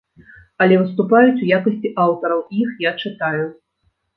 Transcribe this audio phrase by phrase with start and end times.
[0.65, 3.45] Але выступаюць у якасці аўтараў, іх я чытаю.